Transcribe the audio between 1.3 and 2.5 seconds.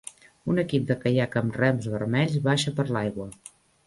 amb rems vermells